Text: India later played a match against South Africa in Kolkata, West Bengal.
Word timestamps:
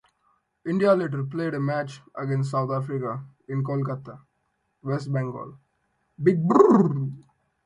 India 0.65 0.95
later 0.95 1.23
played 1.23 1.53
a 1.53 1.59
match 1.59 2.01
against 2.17 2.49
South 2.49 2.71
Africa 2.71 3.23
in 3.47 3.63
Kolkata, 3.63 4.17
West 4.81 5.13
Bengal. 5.13 5.59